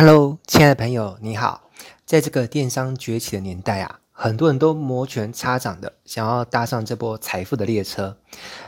[0.00, 1.72] Hello，亲爱的朋友，你好。
[2.06, 8.16] 在这个电商崛起的年代啊，很多人都摩拳擦掌的想要搭上这波财富的列车。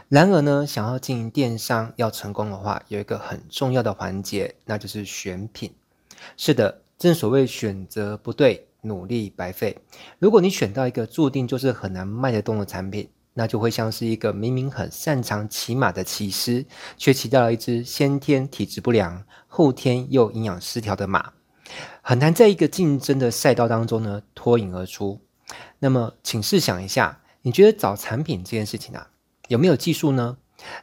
[0.09, 5.73] 然而呢，想要经营电商要成功的话，有一个很重要的环节，那就是选品。
[6.37, 9.79] 是的，正所谓选择不对，努力白费。
[10.19, 13.09] 如果你选到一个注定就是很难卖得动的产品，
[13.41, 16.67] 那就会像是一个明明很擅长骑马的骑师，
[16.99, 21.33] 却骑到了一只先天体质不良、后天又营养失调的马，
[22.03, 25.23] 很难在一个竞争的赛道当中呢脱颖而出。
[25.79, 29.09] 那么，请试想一下，你觉得找产品这件事情啊，
[29.49, 30.37] 有没有技术呢？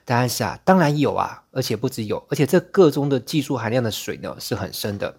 [0.04, 5.16] 答案是啊，当然有啊，而且不只有，而且这个中的技术含量的水呢是很深的。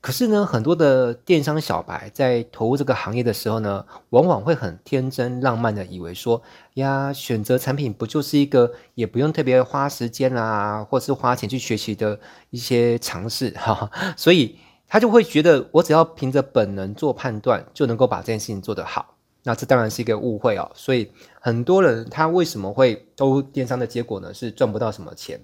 [0.00, 6.40] 可是呢，很多的电商小白在投入这个行业的时候呢，往往会很天真浪漫的以为说
[6.74, 12.18] 呀，选择产品不就是一个也不用特别花时间啊，或是花钱去学习的
[12.48, 14.58] 一些尝试 哈，所以
[14.88, 19.14] 他就会觉得我只要凭着本能做判断，就能够把这件事情做得好。
[19.42, 20.70] 那这当然是一个误会哦。
[20.74, 24.32] 所以很多人他为什么会投入电商的结果呢？
[24.32, 25.38] 是赚不到什么钱。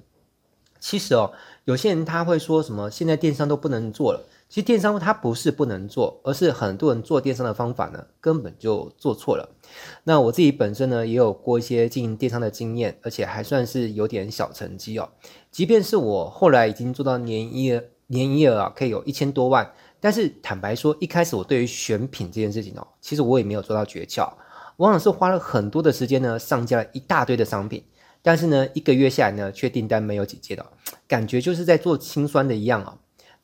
[0.81, 1.33] 其实哦，
[1.65, 4.27] 有些人他会说什么现在电商都不能做了。
[4.49, 9.57] 其实电商它不是不能做，而是很多人做电商的方法呢，根本就做错了。
[10.05, 15.09] 那我自己本身呢，也有过一些经营电商的经验，而且还算是有点小成绩哦。
[15.51, 24.33] 即便是我后来已经做到年营业年营业额啊，可以有一千多万，但是坦白说，一开始我对于选品这件事情哦，其实我也没有做到诀窍，
[24.77, 27.83] 往往是花了很多的时间呢，上架了一大堆的商品，
[28.23, 30.65] 但是呢，一个月下来呢，却订单没有几件的，
[31.09, 32.97] 感觉就是在做清算的一样哦。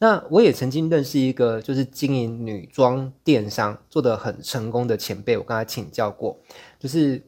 [0.02, 6.36] 那我也曾经认识一个就是经营女装电商做得很成功的前辈，我跟他请教过，
[6.76, 7.22] 就是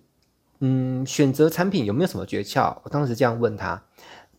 [0.59, 2.77] 嗯，选择产品有没有什么诀窍？
[2.83, 3.81] 我当时这样问他，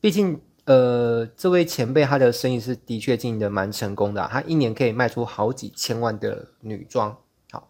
[0.01, 7.15] 毕竟呃，这位前辈他的生意是的确经营得蛮成功的，他一年可以卖出好几千万的女装。
[7.51, 7.69] 好，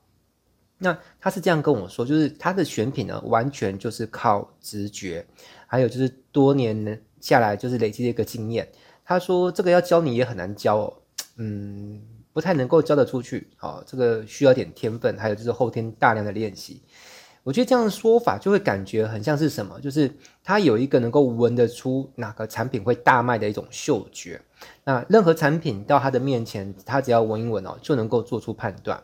[0.80, 5.28] 那他是这样跟我说，就是他的选品呢，完全就是靠直觉，
[5.68, 8.68] 还有就是多年下来就是累积的一个经验。
[9.06, 10.94] 他说：“这个要教你也很难教哦，
[11.38, 12.02] 嗯，
[12.34, 13.48] 不太能够教得出去。
[13.56, 16.82] 好，这个需要点天分，还有就是后天大量的练习。
[17.44, 20.12] 我觉得这样的说法就会感觉很像是什么，就是
[20.44, 24.42] 他有一个能够闻得出哪个产品会大卖的一种嗅觉。
[24.84, 29.00] 那任何产品到他的面前，他只要闻一闻哦，就能够做出判断。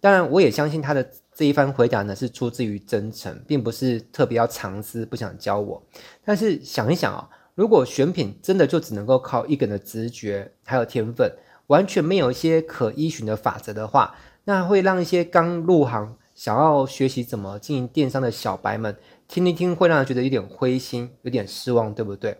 [0.00, 5.82] 当然，我也相信他的这一番回答呢，是出自于真诚，并不是特别要藏私，不想教我。
[6.24, 11.32] 但是想一想啊。”如果选品真的就只能够靠一个人的直觉还有天分，
[11.68, 18.96] 完全没有一些可依循的法则的话，那会让一些刚入行想要学习怎么经营电商的小白们
[19.28, 22.36] 听一听，会让人觉得有点灰心，有点失望，对不对？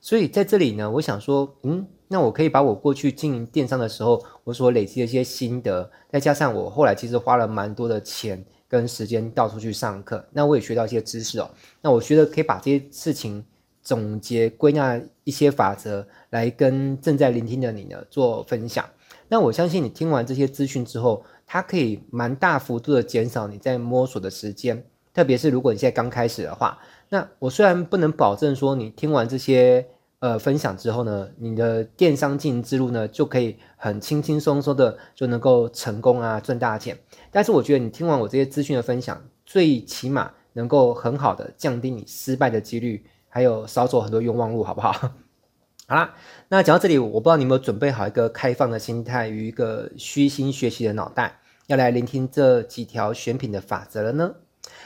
[0.00, 11.48] 所以在这里呢，我想说，嗯，那我可以把我过去经营电商的时候，我所累积的一些心得，再加上我后来其实花了蛮多的钱跟时间到处去上课，那我也学到一些知识哦，
[11.80, 13.44] 那我觉得可以把这些事情。
[13.86, 18.84] 总结归纳一些法则来跟正在聆听的你呢做分享。
[19.28, 24.84] 那我相信你听完这些资讯之后，它可以蛮大幅度的减少你在摸索的时间。
[25.14, 26.76] 特别是如果你现在刚开始的话，
[27.10, 29.86] 那我虽然不能保证说你听完这些
[30.18, 36.98] 呃分享之后呢，你的电商经营之路呢就可以很轻轻松松的就能够成功啊赚大钱。
[37.30, 43.04] 但是我觉得你听完我这些资讯的分享，最起码能够很好的降低你失败的几率。
[43.36, 44.92] 还有少走很多冤枉路，好不好？
[45.86, 46.14] 好啦，
[46.48, 54.36] 那讲到这里，我不知道你有没有准备好一个开放的心态与一个虚心学习的脑袋，要来聆听这几条选品的法则了呢？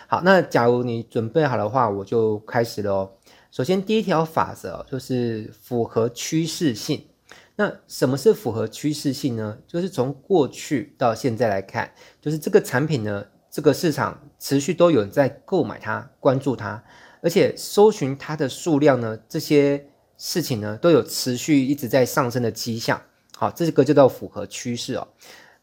[0.09, 3.13] 好，那假如你准备好的话，我就开始喽。
[3.53, 7.07] 首先，第一条法则就是符合趋势性。
[7.55, 9.59] 那什么是符合趋势性呢？
[9.69, 16.83] 就是从过去到现在来看，就是这个产品呢，这个市场持续都有人在购买它，关注它。
[17.23, 19.87] 而且搜寻它的数量呢，这些
[20.17, 23.01] 事情呢都有持续一直在上升的迹象。
[23.37, 25.09] 好，这个就叫符合趋势哦。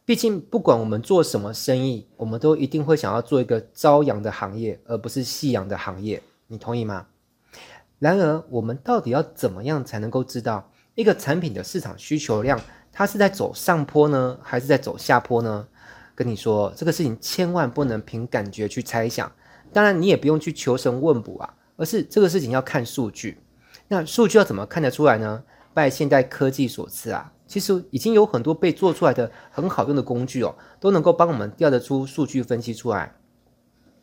[0.06, 6.21] 毕竟不管我们做什么生意，我们都一定会想要做一个朝阳的行业，而不是夕阳的行业。
[6.48, 7.07] 你同意吗？
[8.00, 12.60] 然而，我们到底要怎么样才能够知道一个产品的市场需求量，
[12.92, 15.68] 它是在走上坡呢，还是在走下坡呢？
[16.15, 19.31] 跟你说，这个事情千万不能凭感觉去猜想。
[19.77, 23.38] 当然，你也不用去求神问卜啊，而是这个事情要看数据。
[23.89, 25.44] 那数据要怎么看得出来呢？
[25.71, 33.13] 拜现代科技所赐啊，其实已经有很多被做出来的很好用的工具哦，都能够帮我们调得出数据分析出来。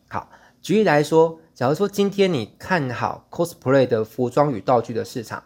[0.08, 0.30] 好，
[0.62, 5.42] 举例来说，假如说今天你看好 cosplay 的服装与道具的市场，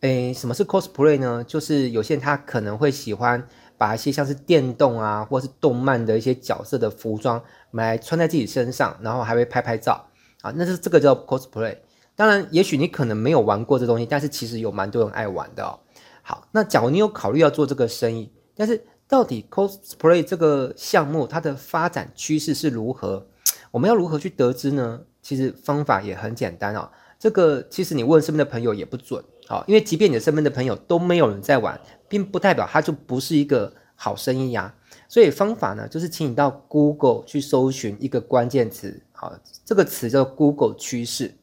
[0.00, 1.44] 诶，什么是 cosplay 呢？
[1.46, 3.46] 就是有些人他可能会喜欢
[3.78, 7.40] 把一些像是电动啊，或是动漫的一些角色的服装
[7.70, 10.04] 买来穿在自己身上，然后还会拍拍照
[10.42, 11.78] 啊，那是这个叫 cosplay。
[12.16, 15.78] 当然，也许你可能没有玩过这东西，但是其实有蛮多人爱玩的哦。
[16.22, 23.26] 好，那假如你有考虑要做这个生意，但是到底 cosplay 这个项目它的发展趋势是如何？
[23.70, 25.00] 我们要如何去得知呢？
[25.22, 26.90] 其实方法也很简单哦。
[27.18, 29.22] 这个其实你问身边的朋友也不准。
[29.46, 34.74] 好，因为即便你的身边的朋友都没有人在玩，并不代表它就不是一个好生意呀。
[35.08, 39.32] 所以方法呢，就是请你到 Google 去搜寻一个关键词，好，
[39.64, 41.34] 这个词叫 Google 趋势。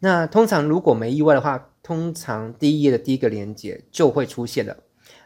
[0.00, 4.76] 那通常如果没意外的话，通常第一页的第一个连接就会出现了。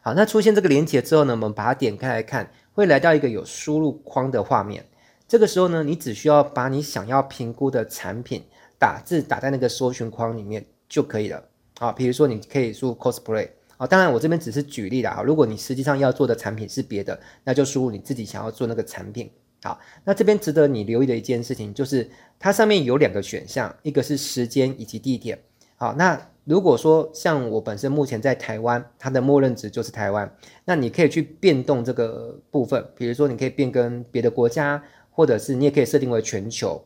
[0.02, 4.84] 好，那出现这个连接之后呢，我们把它点开来看，会来到一个有输入框的画面。
[5.28, 8.44] 这个时候呢，你只需要把你想要评估的产品
[8.78, 11.42] 打字打在那个搜寻框里面就可以了。
[11.78, 15.22] 啊，比如说你可以输入 cosplay 啊，当然我这边只是举例啦。
[15.24, 19.30] 如果你实际上要做的产品是别的，那就输入你自己想要做那个产品。
[19.62, 22.08] 好，那这边值得你留意的一件事情就是，
[22.38, 25.38] 它上面有两个选项，一个是时间以及地点。
[25.76, 30.34] 好，那如果说像我本身目前在台湾，它的默认值就是台湾，
[30.64, 36.82] 那你可以去变动这个部分，比如说你可以变更别的国家，或者是你也可以设定为全球。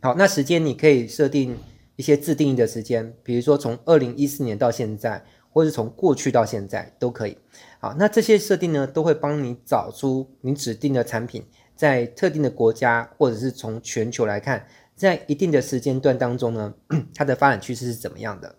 [0.00, 1.56] 好，那时间你可以设定。
[1.98, 5.20] 一些自定义的时间，比如说从二零一四年到现在，
[5.52, 7.36] 或是从过去到现在都可以。
[7.80, 11.44] 好，那这些设定呢，都会帮你找出你指定的产品
[11.76, 14.66] 在特定的国家，或者是从全球来看，
[14.96, 16.74] 在一定的时间段当中呢，
[17.14, 18.54] 它的发展趋势是怎么样的。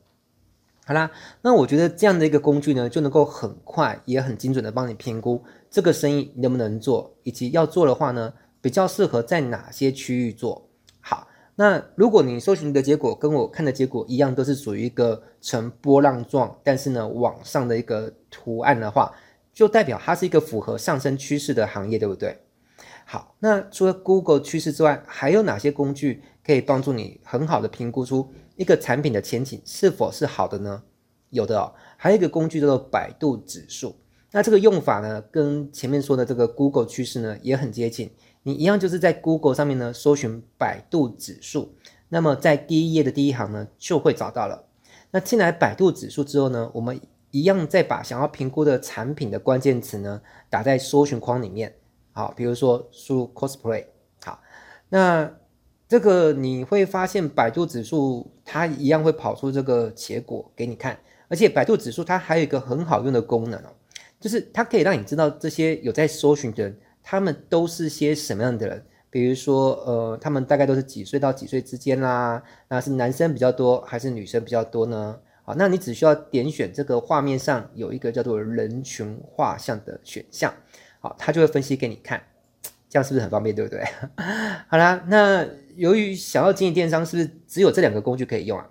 [0.85, 10.68] 好啦，那我觉得这样的一个工具呢，就能够很快也很精准的帮你评估这个生意能不能做，以及要做的话呢，比较适合在哪些区域做。
[11.59, 19.13] 那如果你搜寻的结果跟我看的结果一样，都是属于一个呈波浪状，但是呢往上的一个图案的话，
[19.51, 22.39] 就代表它是一个符合上升趋势的行业，对不对？
[23.03, 30.83] 好，那除了 Google 趋势之外，还有哪些工具可以帮助你很好的评估出一个产品的前景是否是好的呢？
[31.29, 33.97] 有的哦，还有一个工具叫做百度指数。
[34.31, 38.09] 那这个用法呢，跟前面说的这个 Google 趋势呢也很接近。
[38.43, 41.75] 你一样就是在 Google 上面呢搜寻百度指数，
[42.07, 44.65] 那么在第一页的第一行呢就会找到了。
[45.11, 46.99] 那进来百度指数之后呢，我们
[47.31, 51.75] 一样再把想要评估的产品的关键词呢打在搜寻框里面。
[52.13, 53.85] 好，比如说输入 cosplay。
[54.23, 54.41] 好，
[54.89, 55.31] 那
[55.87, 60.97] 这个你会发现百度指数它一样会跑出这个结果给你看，
[61.27, 63.69] 而且百度指数它还有一个很好用的功能哦，
[64.19, 66.79] 就是它可以让你知道这些有在搜寻的人。
[67.03, 68.85] 他们都是些什么样的人？
[69.11, 72.43] 比如说，呃，他们大概都是几岁到几岁之间啦？
[72.67, 75.19] 那是男生比较多还是女生比较多呢？
[75.43, 80.53] 好，那你只需要点选这个画面上有一个叫做人群画像的选项，
[80.99, 82.21] 好，它就会分析给你看，
[82.87, 83.83] 这样是不是很方便，对不对？
[84.69, 85.43] 好啦，那
[85.75, 88.69] 由于想要经营电商，是不是只有这两个工具可以用啊？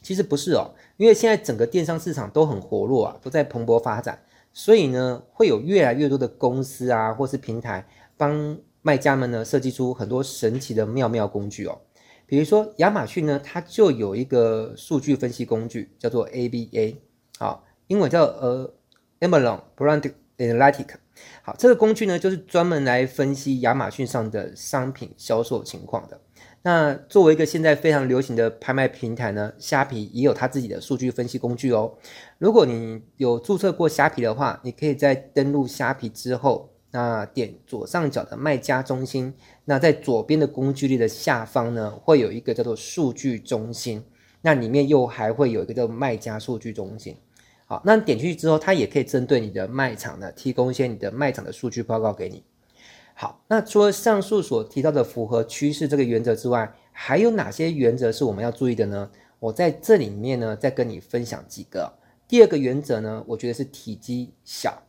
[0.00, 4.18] 其实不是哦，因为现在整个电商市场都很活络啊，都在蓬勃发展。
[4.52, 7.86] 所以呢，会有越来越多的公司啊，或是平台
[8.16, 11.78] 帮卖家们呢设计出很多神奇的妙妙工具哦。
[12.26, 16.96] 比如说亚马逊呢，它就有一个数据分析工具，叫做 ABA，
[17.38, 18.72] 好，英文叫呃
[19.20, 20.94] Amazon Brand Analytics。
[21.42, 26.20] 好，这个工具呢，就是专门来分析亚马逊上的商品销售情况的。
[26.62, 31.94] 那作为一个现在非常流行的拍卖平台呢，虾皮也有它自己的数据分析工具哦。
[32.36, 39.32] 如果你有注册过虾皮的话，你可以在登录虾皮之后，那点左上角的卖家中心，
[39.64, 44.04] 那在左边的工具列的下方呢，会有一个叫做数据中心，
[44.42, 47.16] 那里面又还会有一个叫卖家数据中心。
[47.64, 52.44] 好，那点进去之后，它也可以针对你的卖场呢，提供一些你的卖场的数据报告给你。
[53.20, 59.10] 好，那除了上述所提到的符合趋势这个原则之外，还有哪些原则是我们要注意的呢？
[59.40, 61.92] 我在这里面呢，再跟你分享几个。
[62.26, 64.84] 第二个原则呢，我觉得是体积小。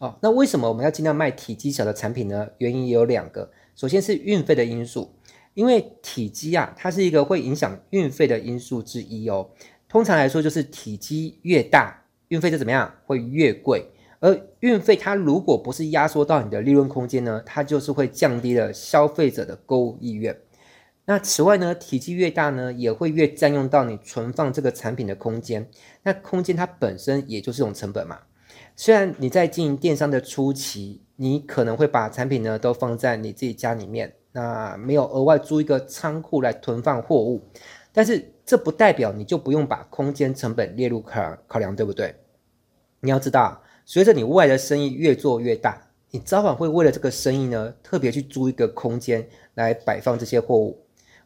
[0.00, 2.48] 哦，那为什么我们要尽量卖体积小的产品呢？
[2.58, 5.14] 原因也有两个，首先是运费的因素，
[5.54, 9.50] 因为体积啊，它是一个会影响运费的因素之一哦。
[9.88, 13.88] 通常来说，就是体积越大，运费就怎么样，会越贵。
[14.20, 20.36] 而运费它如果不是压缩到你的利润空间呢，它就是会降低了消费者的购物意愿。
[21.04, 25.66] 那此外呢，体积越大呢，也会越占用到你存放这个产品的空间。
[26.02, 28.18] 那空间它本身也就是一种成本嘛。
[28.76, 37.42] 虽然你在经营电商的初期，你可能会把产品呢都放在你自己家里面，那没有额外租一个仓库来囤放货物，
[37.92, 42.14] 但是这不代表你就不用把空间成本列入考考量，对不对？
[43.00, 50.78] 你要知道，随着你未来的生意越做越大，你早晚会为了这个生意呢，特别去租一个空间来摆放这些货物。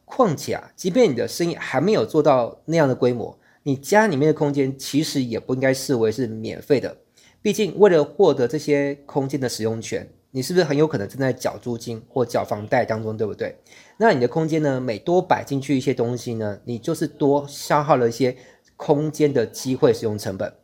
[0.04, 6.96] 况且啊，即便你的生意还没有做到那样的规模，你家里面的空间其实也不应该视为是免费的。
[7.42, 13.56] 毕竟，为了获得这些空间的使用权，你是不是很有可能正在缴租金或缴房贷当中，对不对？
[13.96, 18.36] 那你的空间呢，每多摆进去一些东西呢，你就是多消耗了一些
[18.76, 20.54] 空间的机会使用成本。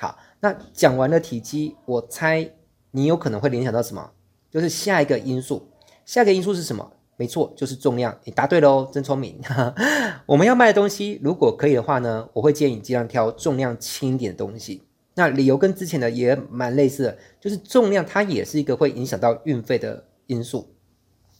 [0.00, 2.50] 好，那讲完了体积，我猜
[2.90, 4.10] 你有可能会联想到什么？
[4.50, 5.68] 就是下一个因素，
[6.06, 6.92] 下一个因素是什么？
[7.16, 8.16] 没错，就是重量。
[8.22, 9.40] 你答对了哦，真聪明。
[10.24, 14.82] 我们要卖的东西，如果可以的话呢，我会建议你尽量挑重量轻一点的东西。
[15.14, 20.72] 那理由跟之前的也蛮类似的，就是重量它也是一个会影响到运费的因素。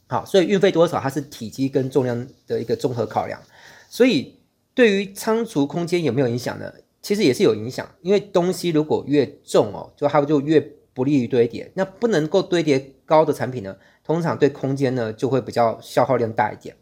[0.09, 3.41] 好，所以运费多少，它是体积跟重量的一个综合考量。
[3.89, 4.37] 所以
[4.75, 6.73] 对于仓储空间有没有影响呢？
[7.01, 10.61] 其实也是有影响，因为东西如果越重哦，就它就越
[10.93, 11.71] 不利于堆叠。
[11.75, 16.75] 那不能够堆叠高的产品呢，通常对空间呢就会比较消耗量大一点。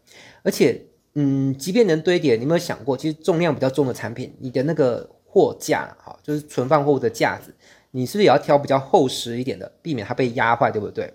[0.43, 7.53] 而且，嗯，即便能堆叠，你有没有想过，其实重量比较重的产品，你的那个货架哈，就是存放货物的架子，
[7.91, 11.13] 你是不是也要挑比较厚实一点的，避免它被压坏，对不对？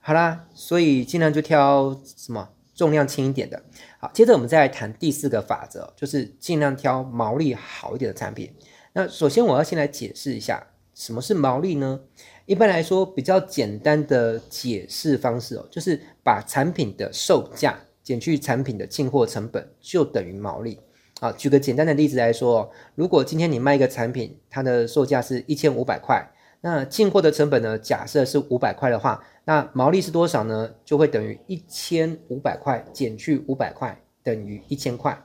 [0.00, 2.48] 好啦，所以尽量就挑什么
[2.80, 3.62] 重量轻一点的。
[3.98, 8.50] 好，接着我们再来谈第四个法则，就是尽量挑毛利好一点的产品。
[8.94, 12.00] 那首先我要先来解释一下什么是毛利呢？
[12.46, 20.80] 一般来说，比较简单的解释方式哦，就是把产品的售价减去产品的进货成本，就等于毛利。
[21.20, 26.26] 好，举个简单的例子来说，如果今天你卖一个产品，它的售价是一千五百块。
[26.62, 27.78] 那进货的成本呢？
[27.78, 30.70] 假设是五百块的话，那毛利是多少呢？
[30.84, 35.20] 就会等于一千五百块减去五百块，等于一千块。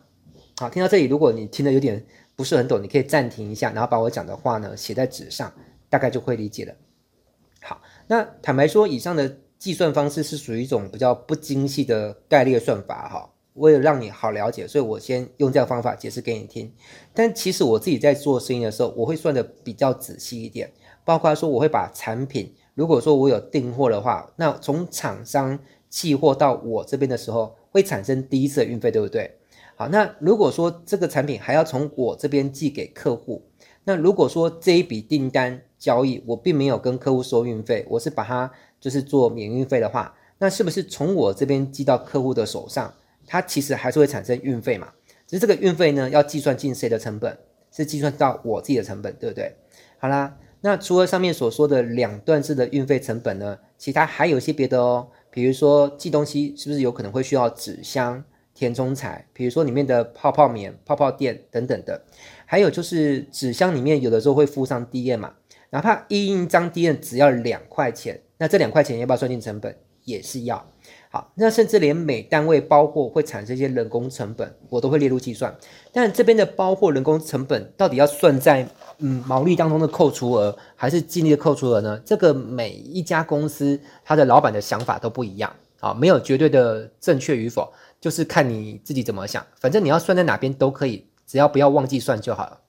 [0.58, 2.04] 好，听到这里，如果你听得有点
[2.36, 5.54] 不是很懂，你可以暂停一下，然后把我讲的话呢写在纸上，
[5.92, 6.74] 大概就会理解了。
[7.62, 13.32] 好，那坦白说，以上的计算方式是属于一种比较不精细的概率算法哈。
[13.54, 16.74] 为了让你好了解，所以我先用这样方法解释给你听。
[17.14, 20.74] 但其实我自己在做生意的时候，我会算得比较仔细一点。
[21.04, 25.58] 包括说，我会把产品，如果说我有订货的话，那从厂商
[25.90, 29.32] 寄货到我这边的时候，会产生第一次的运费，对不对？
[29.78, 33.42] 好，那如果说这个产品还要从我这边寄给客户，
[33.86, 42.94] 那如果说这一笔订单交易我并没有跟客户收运费，我是把它就是做免运费的话，那是不是从我这边寄到客户的手上，
[43.26, 44.90] 它其实还是会产生运费嘛？
[45.26, 47.38] 只是这个运费呢，要计算进谁的成本？
[47.72, 49.56] 是计算到我自己的成本，对不对？
[49.98, 50.38] 好啦。
[50.66, 58.24] 那除了上面所说的两段式的运费成本呢，其他还有一些别的哦，比如说寄东西是不是有可能会需要纸箱、
[58.56, 62.02] 填充材，比如说里面的泡泡棉、泡泡垫等等的，
[62.48, 65.36] 还有就是纸箱里面有的时候会附上 DM 嘛，
[65.70, 69.78] 哪怕一印张 DM 只要两块钱，那这两块钱要不要算进成本？
[70.04, 70.68] 也是要。
[71.16, 75.56] 好，那甚至连每单位包货会产生一些人工成本，我都会列入计算。
[75.94, 78.68] 但这边的包货人工成本到底要算在
[78.98, 81.98] 嗯毛利当中的扣除额，还是净利的扣除额呢？
[82.04, 89.42] 这个每一家公司它的老板的想法都不一样啊，没有绝对的正确与否，就是看你自己怎么想。
[89.62, 92.60] 反正你要算在哪边都可以，只要不要忘记算就好了。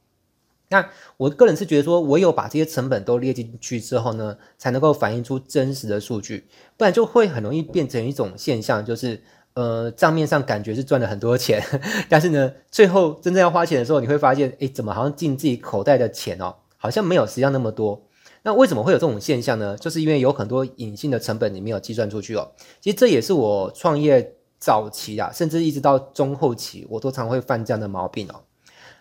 [0.68, 9.23] 那我个人是觉得说，唯有把这些成本都列进去之后呢，才能够反映出真实的数据，不然就会很容易变成一种现象，就是
[9.54, 11.62] 呃账面上感觉是赚了很多钱，
[12.08, 18.02] 但是呢，最后真正要花钱的时候，你会发现，诶，怎么好像进自己口袋的钱哦，好像没有实际上那么多。
[18.42, 19.76] 那为什么会有这种现象呢？
[19.76, 22.52] 就是因为有很多隐性的成本你没有计算出去哦。
[22.80, 28.42] 其实这也是我创业早期啊，甚至一直到中后期，我都常会犯这样的毛病哦。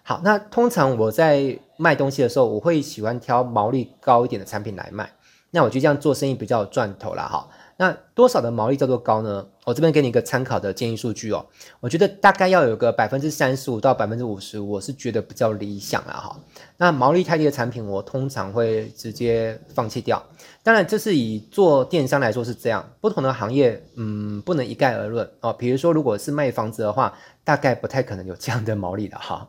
[0.08, 5.10] 好，那通常我在卖东西的时候，我会喜欢挑毛利高一点的产品来卖。
[5.50, 7.28] 那我觉得这样做生意比较有赚头了。
[7.28, 7.48] 哈。
[7.78, 9.46] 那多少的毛利叫做高呢？
[9.66, 11.46] 我这边给你一个参考的建议数据哦。
[11.80, 16.14] 我觉得大概要有个百分之三十五到百分之五十，我是觉得比较理想了。
[16.14, 16.40] 哈。
[16.78, 20.24] 那毛利太低的产品，我通常会直接放弃掉。
[20.64, 25.52] 当然，这是以做电商来说是这样，不同的行业，嗯，不能一概而论哦。
[25.52, 27.14] 比如说，如果是卖房子的话。
[27.46, 29.48] 大概不太可能有这样的毛利的哈。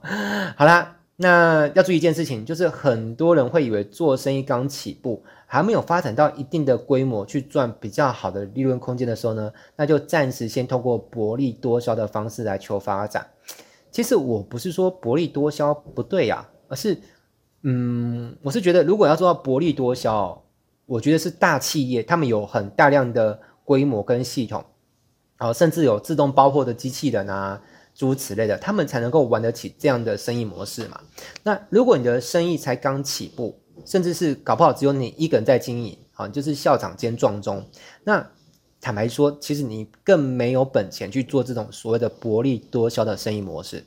[0.54, 13.26] 好啦，那要注意一件事情，就是很多人会以为做生意刚起步，还没有发展到一定的规模去赚比较好的利润空间的时候呢，那就暂时先通过薄利多销的方式来求发展。
[13.90, 16.99] 其实我不是说薄利多销不对呀，而是，
[17.62, 20.42] 嗯，我是觉得如果要做到薄利多销，
[20.85, 24.62] 我觉得是大企业他们有很大量的规模跟系统，
[25.54, 27.62] 甚至有自动包货的机器人啊。
[27.96, 31.00] 诸如此类的，他们才能够玩得起这样的生意模式嘛。
[31.42, 37.66] 那如果你的生意才刚起步，甚至是搞不好只有你一个人在经营，好，就是校长兼撞钟，
[38.04, 38.30] 那
[38.80, 43.82] 坦白说，其实你更没有本钱去做这种所谓的薄利多销的生意模式。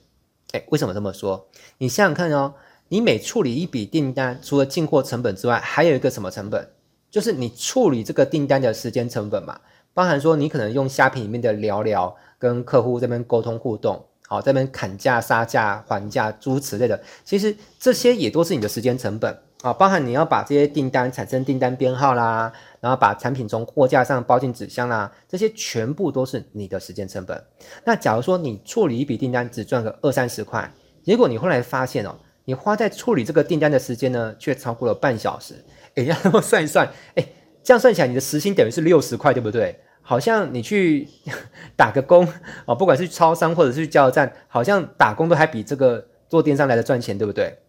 [0.53, 1.47] 诶，为什么这么说？
[1.77, 2.55] 你想想看哦，
[2.87, 6.67] 你每处理一笔订单，除了进货成本之外，还有一个什么成本？
[7.11, 9.61] 就是你处理这个订单的时间成本嘛。
[9.93, 19.73] 包含说，你可能用虾皮里面的聊聊跟客户这边沟通互动，好，这边砍价杀价还价诸如此类的，其实这些也都是你的时间成本啊。
[19.73, 27.43] 包含你要把这些订单产生订单编号啦，然后把产品从货架上包进纸箱啦，这些全部都是你的时间成本。
[27.83, 30.71] 那假如说你处理一笔订单只赚个二三十块，
[31.03, 32.15] 结果你后来发现哦，
[32.45, 35.55] 你花在处理这个订单的时间呢，却超过了半小时。
[35.95, 37.33] 诶，让我算一算，诶，
[37.69, 39.79] 这样算起来你的时薪等于是六十块，对不对？
[40.01, 41.07] 好像你去
[41.77, 42.27] 打个工
[42.65, 47.59] 哦，不管是去超商或者是去加油站，好像打工都还比这个做电商来的赚钱，对不对？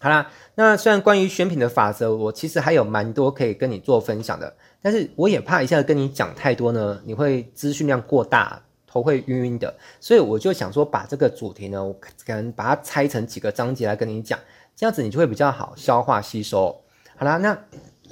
[0.00, 4.52] 好啦，那虽然关于选品的法则，我其实还有蛮多可以跟你做分享的，
[4.82, 11.92] 但是我也怕一下子跟你讲太多呢，你会资讯量过大，头会晕晕的，所以我就想说把这个主题呢，我
[12.26, 14.36] 可能把它拆成几个章节来跟你讲，
[14.74, 16.82] 这样子你就会比较好消化吸收。
[17.16, 17.56] 好啦，那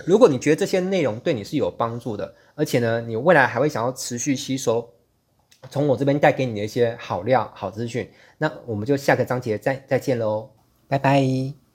[0.04, 4.86] 如果你觉得这些内容对你是有帮助的，而且呢，你未来还会想要持续吸收
[5.70, 10.50] 从我这边带给你的一些好料、好资讯，那我们就下个章节再再见喽，
[10.86, 11.56] 拜拜。